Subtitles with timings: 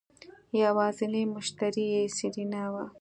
[0.63, 2.83] يوازينی مشتري يې سېرېنا وه.